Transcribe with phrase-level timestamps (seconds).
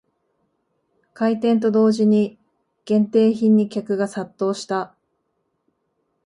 [1.13, 2.39] 開店と同時に
[2.85, 4.95] 限定品に客が殺到した